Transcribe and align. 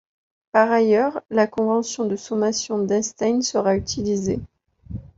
Par 0.51 0.71
ailleurs, 0.71 1.21
la 1.29 1.45
convention 1.45 2.05
de 2.07 2.15
sommation 2.15 2.79
d'Einstein 2.83 3.43
sera 3.43 3.75
utilisée. 3.77 4.39